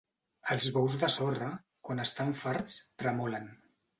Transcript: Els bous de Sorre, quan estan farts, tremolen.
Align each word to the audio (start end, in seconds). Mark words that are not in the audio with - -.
Els 0.53 0.63
bous 0.77 0.95
de 1.03 1.09
Sorre, 1.15 1.49
quan 1.89 2.03
estan 2.05 2.33
farts, 2.45 2.79
tremolen. 3.03 3.49